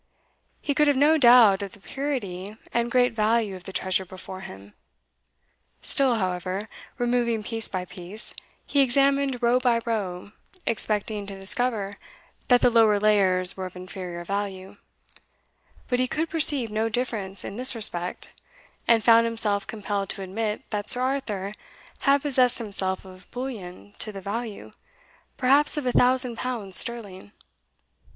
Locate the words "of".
1.61-1.73, 3.55-3.65, 13.67-13.75, 23.05-23.29, 25.77-25.85